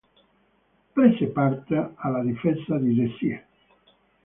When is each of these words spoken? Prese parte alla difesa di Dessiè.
Prese 0.95 1.27
parte 1.27 1.91
alla 1.93 2.23
difesa 2.23 2.75
di 2.79 2.95
Dessiè. 2.95 3.45